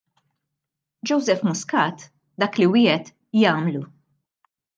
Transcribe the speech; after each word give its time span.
Joseph 1.09 1.43
Muscat 1.49 2.07
dak 2.45 2.59
li 2.63 2.67
wiegħed 2.73 3.13
jagħmlu. 3.43 3.85